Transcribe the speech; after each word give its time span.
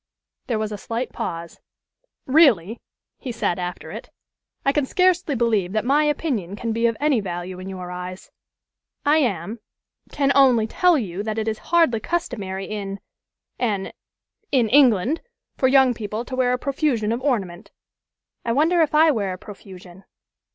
There 0.47 0.57
was 0.57 0.71
a 0.71 0.79
slight 0.79 1.13
pause. 1.13 1.59
"Really," 2.25 2.81
he 3.19 3.31
said, 3.31 3.59
after 3.59 3.91
it, 3.91 4.09
"I 4.65 4.71
can 4.71 4.87
scarcely 4.87 5.35
believe 5.35 5.73
that 5.73 5.85
my 5.85 6.05
opinion 6.05 6.55
can 6.55 6.71
be 6.73 6.87
of 6.87 6.97
any 6.99 7.19
value 7.19 7.59
in 7.59 7.69
your 7.69 7.91
eyes. 7.91 8.31
I 9.05 9.17
am 9.19 9.59
can 10.11 10.31
only 10.33 10.65
tell 10.65 10.97
you 10.97 11.21
that 11.21 11.37
it 11.37 11.47
is 11.47 11.59
hardly 11.69 11.99
customary 11.99 12.65
in 12.65 12.99
an 13.59 13.91
in 14.51 14.69
England 14.69 15.21
for 15.55 15.67
young 15.67 15.93
people 15.93 16.25
to 16.25 16.35
wear 16.35 16.51
a 16.51 16.57
profusion 16.57 17.11
of 17.11 17.21
ornament." 17.21 17.69
"I 18.43 18.53
wonder 18.53 18.81
if 18.81 18.95
I 18.95 19.11
wear 19.11 19.33
a 19.33 19.37
profusion." 19.37 20.05